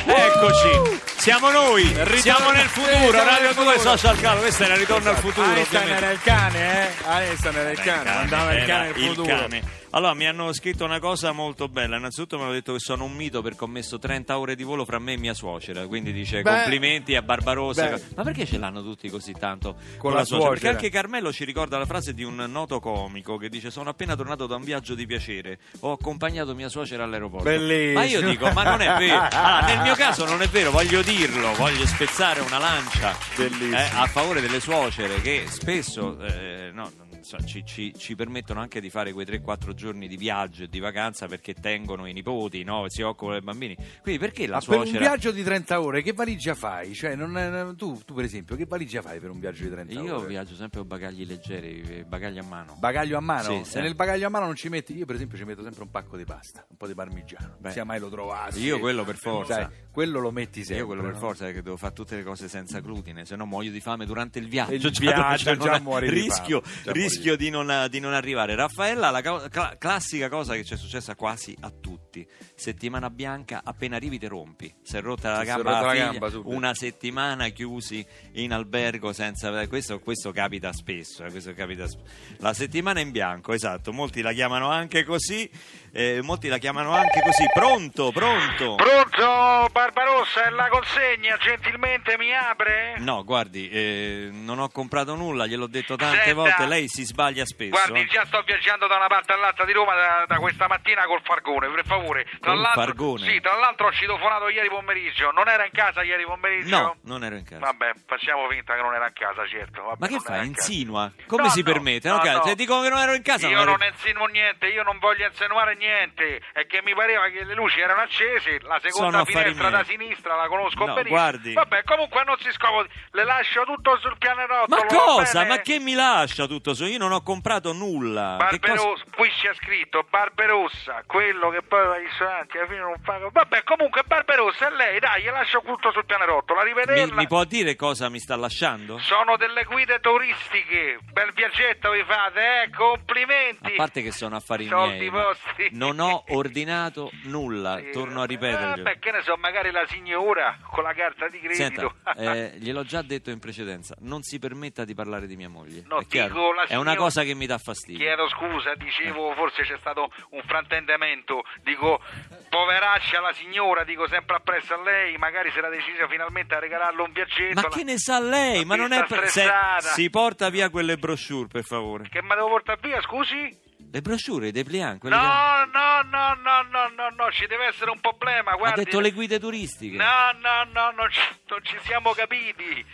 Eccoci, 0.08 1.00
siamo 1.18 1.50
noi, 1.50 1.84
Ritorno- 1.84 2.16
siamo 2.18 2.52
nel 2.52 2.68
futuro, 2.68 3.12
Radio 3.24 3.46
nel 3.46 3.54
2 3.56 3.64
futuro. 3.74 3.80
Social 3.98 4.18
Club, 4.18 4.40
questo 4.40 4.64
era 4.64 4.76
Ritorno 4.76 5.10
al 5.10 5.16
futuro. 5.18 5.48
Einstein 5.52 5.82
ovviamente. 5.82 6.06
era 6.06 6.14
il 6.14 6.20
cane, 6.22 6.88
eh? 6.88 6.92
Einstein 7.08 7.56
era 7.56 7.70
il 7.72 7.80
cane, 7.80 8.14
mandava 8.14 8.52
il 8.52 8.58
era 8.58 8.66
cane 8.68 8.84
nel 8.92 8.94
futuro. 9.08 9.36
cane. 9.38 9.62
Allora, 9.96 10.14
mi 10.14 10.28
hanno 10.28 10.52
scritto 10.52 10.84
una 10.84 11.00
cosa 11.00 11.32
molto 11.32 11.70
bella. 11.70 11.96
Innanzitutto 11.96 12.36
mi 12.36 12.44
hanno 12.44 12.52
detto 12.52 12.74
che 12.74 12.80
sono 12.80 13.06
un 13.06 13.14
mito 13.14 13.42
perché 13.42 13.64
ho 13.64 13.68
messo 13.68 13.98
30 13.98 14.38
ore 14.38 14.56
di 14.58 14.64
volo 14.64 14.84
fra 14.84 15.00
me 15.00 15.14
e 15.14 15.18
mia 15.18 15.34
suocera. 15.34 15.88
Quindi 15.88 16.12
dice 16.12 16.42
Beh, 16.42 16.52
complimenti 16.52 17.16
a 17.16 17.22
Barbarossa. 17.22 17.88
beh. 17.92 18.02
Ma 18.14 18.24
perché 18.24 18.46
ce 18.46 18.58
l'hanno 18.58 18.84
tutti 18.84 19.10
così 19.10 19.32
tanto 19.32 19.78
con, 19.98 20.12
la 20.12 20.26
suocera? 20.26 20.50
Perché 20.50 20.68
anche 20.68 20.90
Carmelo 20.90 21.32
ci 21.32 21.46
ricorda 21.46 21.78
la 21.78 21.86
frase 21.86 22.14
di 22.14 22.24
un 22.24 22.36
noto 22.36 22.82
comico 22.82 23.38
che 23.38 23.48
dice: 23.48 23.72
Sono 23.72 23.90
appena 23.90 24.18
tornato 24.18 24.48
da 24.48 24.58
un 24.58 24.64
viaggio 24.66 24.96
di 24.96 25.06
piacere. 25.06 25.60
Ho 25.80 25.94
accompagnato 25.94 26.54
mia 26.56 26.68
suocera 26.68 27.06
all'aeroporto. 27.06 27.46
Bellissimo. 27.46 28.00
Ma 28.00 28.04
io 28.04 28.22
dico: 28.22 28.52
Ma 28.52 28.64
non 28.64 28.82
è 28.82 28.98
vero. 28.98 29.28
Allora, 29.32 29.62
nel 29.66 29.80
mio 29.80 29.96
caso 29.96 30.26
non 30.26 30.42
è 30.42 30.48
vero, 30.48 30.72
voglio 30.72 31.02
dirlo, 31.04 31.54
voglio 31.54 31.86
spezzare 31.86 32.42
una 32.42 32.58
lancia 32.58 33.18
eh, 33.38 33.90
a 33.94 34.08
favore 34.08 34.42
delle 34.42 34.60
suocere 34.60 35.22
che 35.22 35.46
spesso 35.48 36.20
eh, 36.20 36.72
no, 36.74 36.92
so, 37.26 37.38
ci, 37.44 37.66
ci- 37.66 37.94
ci 37.98 38.16
permettono 38.16 38.60
anche 38.60 38.80
di 38.80 38.90
fare 38.90 39.12
quei 39.12 39.26
3-4 39.26 39.74
giorni 39.74 40.08
di 40.08 40.16
viaggio 40.16 40.64
e 40.64 40.68
di 40.68 40.80
vacanza 40.80 41.26
perché 41.28 41.54
tengono 41.56 42.06
i 42.06 42.14
nipoti, 42.14 42.64
no? 42.64 42.86
si 42.88 43.02
occupano 43.02 43.32
dei 43.34 43.42
bambini. 43.42 43.76
Quindi 44.02 44.20
perché 44.20 44.46
la 44.48 44.58
Ma 44.58 44.60
per 44.60 44.78
un 44.78 44.84
suocera... 44.86 45.00
viaggio 45.00 45.32
di 45.32 45.44
30 45.44 45.82
ore 45.82 46.02
che 46.04 46.14
valigia 46.14 46.54
fai? 46.54 46.94
Cioè, 46.94 47.16
non 47.16 47.38
è- 47.38 47.76
tu, 47.76 48.00
tu, 48.06 48.14
per 48.14 48.24
esempio, 48.26 48.56
che 48.56 48.66
valigia 48.66 49.02
fai 49.02 49.20
per 49.20 49.32
un 49.32 49.40
viaggio 49.40 49.64
di 49.64 49.70
30 49.72 49.94
Io 49.94 50.18
ore? 50.18 50.28
viaggio 50.28 50.56
sempre 50.56 50.80
con 50.80 50.88
bagagli 50.88 51.26
leggeri, 51.26 51.82
eh, 51.82 52.04
bagagli 52.06 52.38
a 52.38 52.44
mano. 52.44 52.76
Bagaglio 52.78 53.18
a 53.18 53.22
mano? 53.22 53.44
Sì, 53.44 53.54
e 53.54 53.64
sempre. 53.64 53.82
nel 53.82 53.96
bagaglio 53.96 54.28
a 54.28 54.30
mano 54.30 54.46
non 54.46 54.56
ci 54.56 54.70
metti? 54.70 54.96
Io 54.96 55.06
per 55.06 55.16
esempio 55.16 55.38
ci 55.38 55.44
metto 55.46 55.64
sempre 55.64 55.82
un 55.84 55.90
pacco 55.90 56.18
di 56.18 56.26
pasta, 56.26 56.66
un 56.70 56.78
po' 56.78 56.86
di 56.88 56.94
parmigiano. 56.94 57.56
Beh, 57.60 57.72
sia 57.72 57.84
mai 57.84 58.00
lo 58.00 58.10
trovassi. 58.10 58.60
io 58.62 58.78
quello 58.80 59.04
per 59.04 59.16
forza. 59.18 59.54
Sai, 59.56 59.68
quello 59.92 60.20
lo 60.20 60.30
metti 60.32 60.60
sempre. 60.60 60.78
Io 60.78 60.86
quello 60.86 61.02
per 61.02 61.14
no? 61.14 61.18
forza 61.20 61.46
perché 61.46 61.62
devo 61.64 61.78
fare 61.78 61.94
tutte 61.94 62.16
le 62.16 62.24
cose 62.24 62.48
senza 62.48 62.80
glutine, 62.82 63.26
se 63.26 63.36
no 63.36 63.46
muoio 63.46 63.72
di 63.72 63.80
fame 63.80 64.06
durante 64.06 64.38
il 64.40 64.48
viaggio. 64.48 64.74
Il 64.74 64.82
Cioè, 64.94 65.14
viaggio, 65.14 65.50
non 65.56 65.60
già 65.66 65.76
è- 65.78 65.80
muori 65.80 66.10
di 66.10 66.14
rischio, 66.22 66.62
già 66.62 66.72
muori 66.86 67.00
rischio 67.16 67.36
di, 67.36 67.50
non, 67.50 67.88
di 67.90 68.00
non 68.00 68.14
arrivare. 68.14 68.56
Raffaella, 68.56 69.10
la 69.10 69.22
cla- 69.22 69.78
classica 69.78 70.30
cosa 70.30 70.56
che 70.56 70.64
ci 70.64 70.74
è 70.74 70.78
successa 70.78 71.16
quasi 71.16 71.56
a 71.62 71.72
tutti: 71.72 72.28
settimana 72.56 73.10
bianca, 73.10 73.62
appena 73.64 73.96
arrivi 73.96 74.20
te 74.20 74.28
rompi. 74.28 74.74
Si 74.82 74.98
è 74.98 75.02
rotta 75.02 75.32
la 75.32 75.40
Si 75.40 75.46
gamba, 75.46 75.72
rotta 75.72 75.86
la 75.86 75.92
figlia, 75.92 76.12
gamba 76.30 76.50
una 76.50 76.74
settimana 76.74 77.48
chiusi 77.50 78.06
in 78.34 78.52
albergo 78.52 79.14
senza. 79.14 79.68
Questo, 79.68 80.00
questo 80.00 80.32
capita 80.32 80.72
spesso. 80.74 81.24
eh, 81.26 81.32
questo 81.32 81.54
capita 81.54 81.88
sp- 81.88 82.04
La 82.40 82.54
settimana 82.54 83.00
in 83.00 83.12
bianco, 83.12 83.54
esatto. 83.54 83.92
Molti 83.94 84.22
la 84.22 84.34
chiamano 84.34 84.70
anche 84.70 85.04
così. 85.04 85.50
Eh, 85.96 86.20
molti 86.22 86.50
la 86.50 86.58
chiamano 86.58 86.92
anche 86.94 87.22
così. 87.22 87.46
Pronto, 87.54 88.12
pronto. 88.12 88.76
Pronto, 88.76 89.68
Barbarossa, 89.72 90.44
è 90.44 90.50
la 90.50 90.68
consegna, 90.68 91.38
gentilmente 91.38 92.18
mi 92.18 92.36
apre? 92.36 92.96
No, 92.98 93.24
guardi, 93.24 93.70
eh, 93.70 94.30
non 94.32 94.60
ho 94.60 94.70
comprato 94.70 95.16
nulla, 95.16 95.46
gliel'ho 95.46 95.68
detto 95.68 95.96
tante 95.96 96.18
Senta. 96.18 96.34
volte, 96.34 96.66
lei 96.66 96.88
si 96.90 97.06
sbaglia 97.06 97.46
spesso. 97.46 97.70
Guardi, 97.72 98.06
già 98.08 98.26
sto 98.26 98.42
viaggiando 98.46 98.88
da 98.88 98.98
una 98.98 99.08
parte 99.08 99.32
all'altra 99.34 99.64
di 99.64 99.72
Roma 99.72 99.94
da, 99.96 100.26
da 100.28 100.36
questa 100.38 100.68
mattina 100.68 101.06
col 101.06 101.22
Fargone, 101.24 101.70
per 101.70 101.86
favore. 101.86 102.26
Tra 102.42 102.52
Col 102.52 102.70
Fargone? 102.74 103.26
Sì, 103.30 103.40
tra 103.40 103.56
l'altro 103.58 103.88
ho 103.88 103.92
citofonato 103.94 104.50
ieri 104.50 104.68
pomeriggio. 104.68 105.32
Non 105.32 105.48
era 105.48 105.64
in 105.64 105.72
casa 105.72 106.04
ieri 106.04 106.26
pomeriggio? 106.26 106.76
No, 106.78 106.96
non 107.04 107.24
ero 107.24 107.36
in 107.38 107.46
casa. 107.46 107.60
Vabbè, 107.62 107.92
facciamo 108.06 108.50
finta 108.50 108.76
che 108.76 108.82
non 108.82 108.94
era 108.94 109.08
in 109.08 109.14
casa, 109.14 109.48
certo. 109.48 109.82
Vabbè, 109.84 109.98
Ma 110.00 110.08
che 110.08 110.14
non 110.14 110.22
fa? 110.22 110.36
in. 110.38 110.44
Insinua? 110.56 111.12
Come 111.28 111.44
No, 111.44 111.50
si 111.50 111.62
no, 111.62 111.72
permette? 111.72 112.10
no, 112.10 112.16
No, 112.18 112.22
cara, 112.22 112.38
no. 112.40 112.44
Se 112.46 112.56
dico 112.56 112.82
che 112.82 112.90
non 112.90 113.00
ero 113.00 113.14
in 113.14 113.22
casa, 113.24 113.48
Io 113.48 113.56
non 113.56 113.66
non 113.66 113.82
ero- 113.82 113.94
insinuo 113.94 114.26
niente, 114.28 114.68
io 114.68 114.84
non 114.84 114.98
voglio 115.00 115.26
insinuare 115.26 115.70
niente. 115.72 115.84
Niente, 115.86 116.42
è 116.54 116.66
che 116.66 116.82
mi 116.84 116.94
pareva 116.94 117.28
che 117.30 117.44
le 117.44 117.54
luci 117.54 117.80
erano 117.80 118.02
accese, 118.02 118.60
la 118.62 118.80
Sono 118.80 118.92
seconda 118.92 119.20
affari 119.20 119.40
finestra 119.54 119.70
da 119.70 119.84
sinistra 119.84 120.36
la 120.36 120.48
conosco 120.48 120.86
No, 120.86 120.94
benissimo. 120.94 121.16
guardi. 121.20 121.54
Vabbè, 121.54 121.84
comunque 121.84 122.24
non 122.24 122.38
si 122.40 122.52
scomodi, 122.52 122.90
le 123.12 123.24
lascio 123.24 123.64
tutto 123.64 123.98
sul 124.00 124.18
pianerottolo. 124.18 124.82
Ma 124.82 124.86
cosa? 124.86 125.46
Ma 125.46 125.58
che 125.60 125.80
mi 125.80 125.94
lascia 125.94 126.46
tutto 126.48 126.74
su? 126.74 126.86
Io 126.86 126.98
non 126.98 127.12
ho 127.12 127.22
comprato 127.22 127.72
nulla. 127.74 128.36
Barberossa, 128.38 129.04
qui 129.16 129.30
c'è 129.30 129.54
scritto 129.56 130.06
Barberossa, 130.10 131.04
quello 131.06 131.50
che 131.50 131.62
poi 131.62 131.86
va 131.86 131.94
ai 131.94 132.04
ristoranti 132.06 132.58
alla 132.58 132.68
fine 132.68 132.80
non 132.80 132.96
fa. 133.04 133.20
Vabbè, 133.32 133.64
comunque 133.64 134.04
Barberossa 134.06 134.68
è 134.68 134.76
lei, 134.76 135.00
dai, 135.00 135.22
gli 135.24 135.30
lascio 135.30 135.62
tutto 135.66 135.92
sul 135.92 136.06
pianerottolo, 136.06 136.62
Mi, 136.62 136.72
arrivederla. 136.72 137.16
mi 137.16 137.28
può 137.28 137.44
dire 137.44 137.76
cosa 137.76 138.10
mi 138.10 138.20
sta 138.20 138.36
lasciando? 138.36 138.98
Sono 139.00 139.38
delle 139.38 139.64
guide 139.64 140.00
turistiche, 140.00 141.00
bel 141.12 141.32
viaggetto 141.34 141.92
vi 141.92 142.04
fate, 142.06 142.64
eh? 142.64 142.70
Complimenti. 142.70 143.72
A 143.74 143.76
parte 143.76 144.02
che 144.02 144.12
sono 144.12 144.36
affari 144.36 144.66
Soldi 144.68 144.98
miei, 144.98 145.10
ma 145.10 145.24
vostri. 145.24 145.70
Non 145.76 146.00
ho 146.00 146.24
ordinato 146.30 147.12
nulla, 147.24 147.78
Sì, 147.80 147.92
torno 147.92 148.22
a 148.22 148.24
eh, 148.24 148.28
ripeterglielo. 148.28 148.84
beh, 148.84 149.00
che 149.00 149.12
ne 149.12 149.22
so, 149.24 149.36
magari 149.38 149.72
la 149.72 149.86
signora 149.88 150.58
con 150.70 150.84
la 150.84 150.94
carta 150.94 151.28
di 151.28 151.40
Senta, 151.52 151.82
credito. 151.82 151.96
eh, 152.22 152.54
gliel'ho 152.58 152.84
già 152.84 153.02
detto 153.02 153.30
in 153.30 153.40
precedenza, 153.40 153.96
non 154.00 154.22
si 154.24 154.40
permetta 154.40 154.84
di 154.86 154.94
parlare 154.94 155.28
di 155.28 155.36
mia 155.36 155.50
moglie. 155.50 155.84
No, 155.88 156.00
è 156.00 156.06
dico 156.08 156.54
È 156.68 156.76
una 156.76 156.96
cosa 156.96 157.24
che 157.24 157.34
mi 157.34 157.46
dà 157.46 157.58
fastidio. 157.58 158.00
Chiedo 158.00 158.28
scusa, 158.30 158.74
dicevo, 158.76 159.34
forse 159.36 159.64
c'è 159.64 159.78
stato 159.80 160.10
un 160.32 160.42
fraintendimento. 160.46 161.44
Dico, 161.64 162.02
poveraccia 162.50 163.20
la 163.22 163.34
signora, 163.34 163.84
dico 163.84 164.08
sempre 164.08 164.38
appresso 164.38 164.74
a 164.74 164.82
lei, 164.82 165.18
magari 165.18 165.52
si 165.52 165.58
era 165.58 165.70
decisa 165.70 166.08
finalmente 166.08 166.56
a 166.56 166.60
regalarle 166.60 167.02
un 167.02 167.12
viaggetto. 167.12 167.54
Ma 167.56 167.62
la- 167.62 167.70
che 167.70 167.84
ne 167.84 167.98
sa 167.98 168.20
lei? 168.20 168.66
Ma 168.66 168.76
non 168.76 168.92
è 168.92 169.06
per... 169.06 169.28
se- 169.28 169.50
si 169.94 170.10
porta 170.10 170.50
via 170.50 170.70
quelle 170.70 170.98
brochure, 170.98 171.48
per 171.48 171.64
favore. 171.64 172.08
Che 172.10 172.22
mi 172.22 172.30
devo 172.30 172.48
portare 172.48 172.80
via, 172.82 173.02
scusi? 173.02 173.64
Le 173.92 174.02
brochure, 174.02 174.48
i 174.48 174.52
dépliant, 174.52 175.00
quelli 175.00 175.16
No, 175.16 175.22
che... 175.22 175.70
no, 175.78 176.02
no, 176.10 176.34
no, 176.42 176.62
no, 176.70 176.90
no, 176.96 177.10
no, 177.16 177.32
ci 177.32 177.46
deve 177.48 177.68
essere 177.68 177.92
un 177.92 178.00
problema, 178.02 178.52
Ha 178.52 178.56
guardi. 178.56 178.84
detto 178.84 179.00
le 179.00 179.12
guide 179.12 179.40
turistiche. 179.40 179.96
No, 179.96 180.32
no, 180.42 180.64
no, 180.74 180.92
non 180.92 181.10
ci, 181.10 181.22
non 181.48 181.64
ci 181.64 181.78
siamo 181.84 182.12
capiti. 182.12 182.86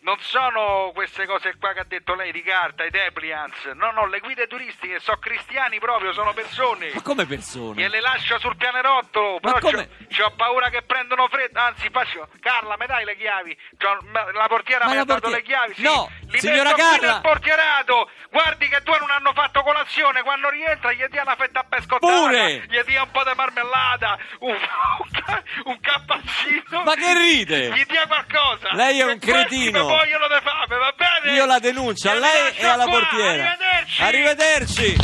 Non 0.00 0.16
sono 0.20 0.92
queste 0.94 1.26
cose 1.26 1.56
qua 1.58 1.72
che 1.72 1.80
ha 1.80 1.84
detto 1.84 2.14
lei 2.14 2.30
di 2.30 2.40
carta, 2.40 2.84
i 2.84 2.90
depliants. 2.90 3.64
No, 3.74 3.90
no, 3.90 4.06
le 4.06 4.20
guide 4.20 4.46
turistiche 4.46 5.00
sono 5.00 5.16
cristiani 5.18 5.80
proprio, 5.80 6.12
sono 6.12 6.32
persone. 6.32 6.92
Ma 6.94 7.02
come 7.02 7.26
persone? 7.26 7.82
Gliele 7.82 8.00
lascio 8.00 8.38
sul 8.38 8.54
pianerottolo, 8.56 9.40
Ma 9.42 9.52
però 9.54 9.58
come? 9.58 9.88
c'ho, 10.08 10.30
paura 10.36 10.70
che 10.70 10.82
prendono 10.82 11.26
freddo. 11.26 11.58
Anzi, 11.58 11.88
faccio. 11.90 12.28
Carla, 12.40 12.76
mi 12.78 12.86
dai 12.86 13.04
le 13.04 13.16
chiavi? 13.16 13.58
C'ho- 13.76 13.98
la 14.32 14.46
portiera 14.46 14.86
mi 14.86 14.92
ha 14.96 15.02
dato 15.04 15.28
portiera- 15.28 15.36
le 15.38 15.42
chiavi. 15.42 15.74
Sì. 15.74 15.82
No, 15.82 16.08
Li 16.36 16.40
signora 16.40 16.70
metto 16.70 16.74
qui 16.74 16.98
Carla! 16.98 17.12
nel 17.12 17.20
portierato. 17.20 18.10
Guardi 18.30 18.68
che 18.68 18.80
due 18.84 18.98
non 18.98 19.10
hanno 19.10 19.32
fatto 19.32 19.62
colazione. 19.62 20.22
Quando 20.22 20.50
rientra, 20.50 20.92
gli 20.92 21.04
dia 21.10 21.22
una 21.22 21.36
fetta 21.36 21.64
pescottata. 21.68 22.12
Pure! 22.12 22.66
Gli 22.68 22.80
dia 22.84 23.02
un 23.02 23.10
po' 23.10 23.24
di 23.24 23.32
marmellata. 23.34 24.18
Un, 24.40 24.50
un, 24.50 25.42
un 25.64 25.80
cappuccino. 25.80 26.82
Ma 26.84 26.94
che 26.94 27.14
ride? 27.14 27.70
Gli 27.70 27.84
dia 27.86 28.06
qualcosa. 28.06 28.74
Lei 28.74 29.00
è 29.00 29.04
un 29.04 29.18
cretino. 29.18 29.84
mi 29.84 29.88
vogliono 29.88 30.28
di 30.28 30.40
fame, 30.42 30.76
va 30.76 30.92
bene? 30.94 31.34
Io 31.34 31.46
la 31.46 31.58
denuncio 31.58 32.10
a 32.10 32.14
lei 32.14 32.54
e 32.56 32.66
alla 32.66 32.84
qua. 32.84 32.98
portiera. 32.98 33.56
Arrivederci. 33.98 34.02
Arrivederci. 34.02 34.96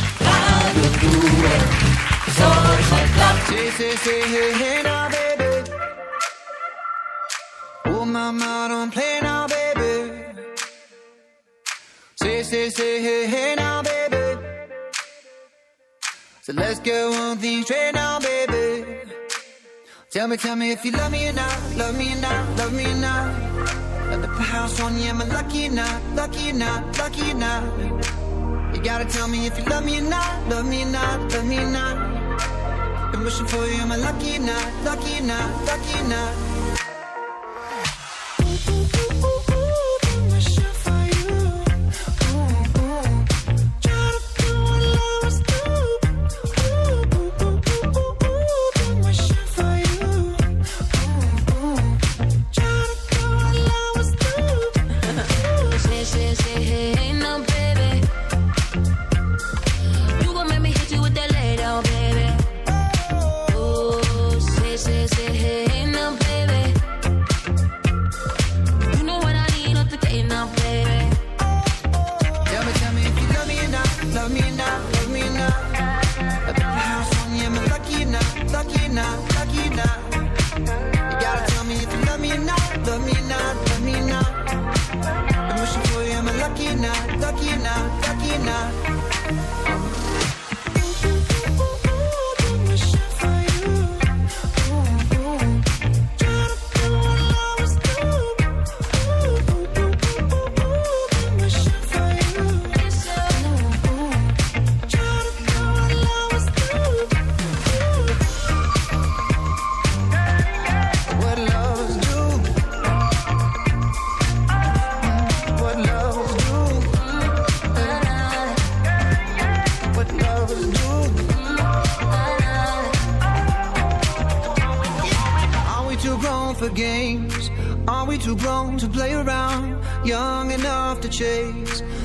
Say, 12.23 12.45
say, 12.45 12.69
say, 12.71 13.03
hey, 13.03 13.27
hey 13.27 13.55
now, 13.57 13.83
baby. 13.83 14.41
So 16.43 16.53
let's 16.53 16.79
get 16.79 17.11
one 17.11 17.37
thing 17.39 17.65
straight 17.65 17.95
now, 17.95 18.21
baby. 18.21 18.85
Tell 20.13 20.29
me, 20.29 20.37
tell 20.37 20.55
me 20.55 20.71
if 20.71 20.85
you 20.85 20.93
love 20.93 21.11
me 21.11 21.29
or 21.29 21.33
not, 21.33 21.77
love 21.77 21.99
me 21.99 22.13
or 22.13 22.21
not, 22.21 22.59
love 22.59 22.73
me 22.75 22.85
or 22.85 22.95
not. 22.95 23.27
Let 24.09 24.21
the 24.21 24.29
house 24.29 24.81
on 24.81 24.97
you, 24.99 25.09
am 25.09 25.21
I 25.21 25.25
lucky 25.25 25.67
or 25.67 25.73
not, 25.73 26.01
lucky 26.15 26.51
or 26.51 26.53
not, 26.53 26.97
lucky 26.97 27.33
or 27.33 27.35
not? 27.35 27.63
You 28.73 28.81
gotta 28.81 29.05
tell 29.05 29.27
me 29.27 29.47
if 29.47 29.59
you 29.59 29.65
love 29.65 29.85
me 29.85 29.99
or 29.99 30.03
not, 30.03 30.49
love 30.49 30.65
me 30.65 30.85
or 30.85 30.87
not, 30.87 31.33
love 31.33 31.45
me 31.45 31.59
or 31.59 31.71
not. 31.73 33.11
Been 33.11 33.25
wishing 33.25 33.47
for 33.47 33.67
you, 33.67 33.81
am 33.83 33.91
I 33.91 33.97
lucky 33.97 34.37
or 34.37 34.41
not, 34.41 34.85
lucky 34.85 35.19
or 35.19 35.23
not, 35.23 35.65
lucky 35.65 35.99
or 35.99 36.09
not? 36.09 36.52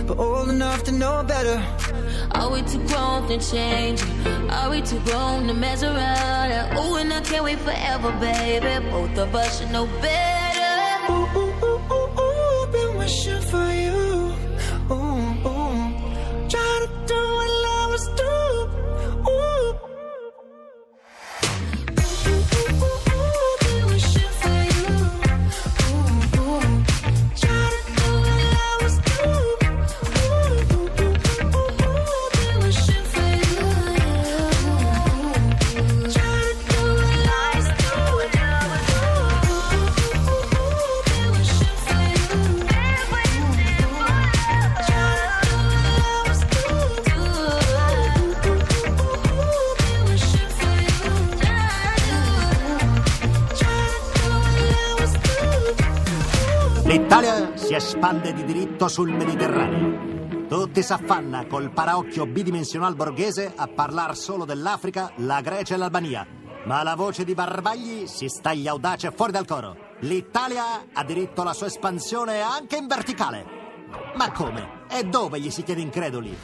But 0.06 0.18
old 0.18 0.50
enough 0.50 0.84
to 0.84 0.92
know 0.92 1.24
better. 1.24 1.62
Are 2.32 2.52
we 2.52 2.62
too 2.62 2.86
grown 2.88 3.28
to 3.28 3.38
change? 3.40 4.02
Are 4.50 4.70
we 4.70 4.82
too 4.82 5.00
grown 5.02 5.48
to 5.48 5.54
mess 5.54 5.84
around? 5.84 6.78
Ooh, 6.78 6.96
and 6.96 7.12
I 7.14 7.22
can't 7.22 7.44
wait 7.44 7.60
forever, 7.60 8.12
baby. 8.20 8.90
Both 8.90 9.18
of 9.18 9.36
us 9.36 9.60
should 9.60 9.72
know 9.72 9.86
better. 10.02 10.47
Espande 57.88 58.34
di 58.34 58.44
diritto 58.44 58.90
sul 58.90 59.10
Mediterraneo. 59.12 60.46
Tutti 60.50 60.84
s'affanna 60.84 61.48
col 61.48 61.72
paraocchio 61.72 62.26
bidimensional 62.26 62.96
borghese 62.96 63.54
a 63.56 63.68
parlar 63.68 64.18
solo 64.18 64.44
dell'Africa, 64.44 65.14
la 65.20 65.40
Grecia 65.40 65.76
e 65.76 65.78
l'Albania. 65.78 66.28
Ma 66.66 66.84
la 66.84 66.96
voce 66.96 67.24
di 67.24 67.34
Barbagli 67.34 68.06
si 68.06 68.28
staglia 68.28 68.72
audace 68.72 69.12
fuori 69.12 69.32
dal 69.32 69.46
coro. 69.46 69.78
L'Italia 70.02 70.88
ha 70.92 71.04
diritto 71.06 71.44
alla 71.44 71.54
sua 71.54 71.68
espansione 71.68 72.42
anche 72.42 72.76
in 72.76 72.88
verticale. 72.88 73.46
Ma 74.16 74.34
come? 74.34 74.84
E 74.90 75.04
dove 75.06 75.40
gli 75.40 75.50
si 75.50 75.64
chiede 75.64 75.80
increduli? 75.80 76.38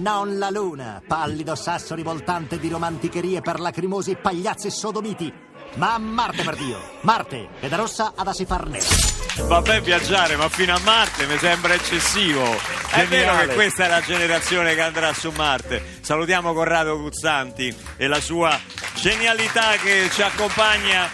Non 0.00 0.38
la 0.38 0.50
luna, 0.50 1.02
pallido 1.04 1.56
sasso 1.56 1.96
rivoltante 1.96 2.60
di 2.60 2.68
romanticherie 2.68 3.40
per 3.40 3.58
lacrimosi 3.58 4.14
pagliazzi 4.14 4.70
sodomiti, 4.70 5.30
ma 5.74 5.98
Marte 5.98 6.44
per 6.44 6.54
Dio, 6.54 6.78
Marte, 7.00 7.48
che 7.58 7.68
da 7.68 7.74
rossa 7.74 8.14
si 8.30 8.44
far 8.44 8.68
nera. 8.68 9.23
Vabbè 9.36 9.80
viaggiare, 9.82 10.36
ma 10.36 10.48
fino 10.48 10.74
a 10.74 10.80
Marte 10.84 11.26
mi 11.26 11.36
sembra 11.38 11.74
eccessivo. 11.74 12.42
È 12.90 13.04
vero 13.06 13.32
Geniale. 13.32 13.48
che 13.48 13.54
questa 13.54 13.84
è 13.84 13.88
la 13.88 14.00
generazione 14.00 14.74
che 14.74 14.80
andrà 14.80 15.12
su 15.12 15.30
Marte. 15.34 15.82
Salutiamo 16.00 16.52
Corrado 16.52 17.00
Guzzanti 17.00 17.74
e 17.96 18.06
la 18.06 18.20
sua 18.20 18.58
genialità 18.94 19.72
che 19.82 20.08
ci 20.12 20.22
accompagna 20.22 21.10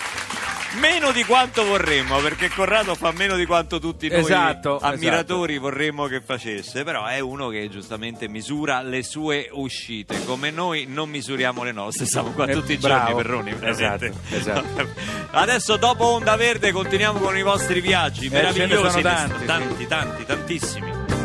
meno 0.78 1.10
di 1.12 1.24
quanto 1.24 1.64
vorremmo, 1.64 2.18
perché 2.18 2.48
Corrado 2.48 2.94
fa 2.94 3.12
meno 3.12 3.36
di 3.36 3.44
quanto 3.46 3.78
tutti 3.78 4.08
noi 4.08 4.20
Esatto, 4.20 4.78
ammiratori 4.78 5.58
vorremmo 5.58 6.06
che 6.06 6.20
facesse, 6.20 6.84
però 6.84 7.06
è 7.06 7.18
uno 7.18 7.48
che 7.48 7.68
giustamente 7.68 8.28
misura 8.28 8.82
le 8.82 9.02
sue 9.02 9.48
uscite, 9.52 10.24
come 10.24 10.50
noi 10.50 10.86
non 10.88 11.08
misuriamo 11.08 11.62
le 11.64 11.72
nostre, 11.72 12.06
siamo 12.06 12.30
qua 12.30 12.46
Eh, 12.46 12.52
tutti 12.52 12.72
i 12.72 12.78
giorni 12.78 13.14
Perroni, 13.14 13.52
veramente. 13.52 14.12
Esatto, 14.30 14.62
esatto. 14.64 14.88
Adesso 15.32 15.76
dopo 15.76 16.04
Onda 16.04 16.36
Verde 16.36 16.70
continuiamo 16.72 17.18
con 17.18 17.36
i 17.36 17.42
vostri 17.42 17.80
viaggi 17.80 18.26
Eh, 18.26 18.30
meravigliosi, 18.30 19.00
tanti, 19.00 19.44
tanti, 19.44 19.86
tanti, 19.86 20.24
tantissimi. 20.24 21.19